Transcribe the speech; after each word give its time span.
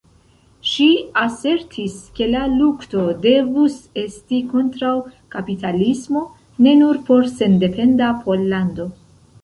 Ŝi 0.69 0.85
asertis 1.23 1.97
ke 2.19 2.29
la 2.31 2.41
lukto 2.55 3.05
devus 3.27 3.77
esti 4.07 4.41
kontraŭ 4.55 4.97
kapitalismo, 5.37 6.27
ne 6.65 6.77
nur 6.85 7.05
por 7.11 7.33
sendependa 7.39 8.13
Pollando. 8.27 8.95